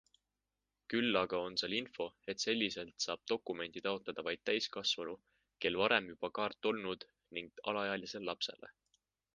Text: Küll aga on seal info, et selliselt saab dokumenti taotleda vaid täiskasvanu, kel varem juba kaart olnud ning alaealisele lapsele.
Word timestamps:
Küll 0.93 1.17
aga 1.19 1.41
on 1.49 1.57
seal 1.61 1.75
info, 1.79 2.07
et 2.33 2.45
selliselt 2.45 3.05
saab 3.05 3.21
dokumenti 3.33 3.85
taotleda 3.89 4.25
vaid 4.29 4.43
täiskasvanu, 4.51 5.15
kel 5.67 5.79
varem 5.83 6.11
juba 6.15 6.35
kaart 6.41 6.73
olnud 6.73 7.09
ning 7.39 7.55
alaealisele 7.75 8.29
lapsele. 8.33 8.77